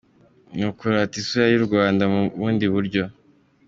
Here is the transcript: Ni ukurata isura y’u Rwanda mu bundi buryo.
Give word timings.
Ni 0.55 0.63
ukurata 0.71 1.15
isura 1.21 1.45
y’u 1.51 1.65
Rwanda 1.67 2.03
mu 2.13 2.21
bundi 2.39 2.65
buryo. 2.73 3.03